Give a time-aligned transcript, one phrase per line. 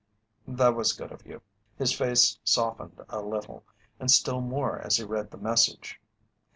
[0.47, 1.43] "That was good of you."
[1.77, 3.63] His face softened a little,
[3.99, 6.01] and still more as he read the message.